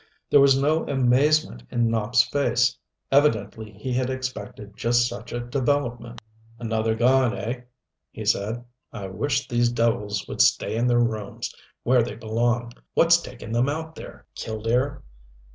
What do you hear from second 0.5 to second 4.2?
no amazement in Nopp's face. Evidently he had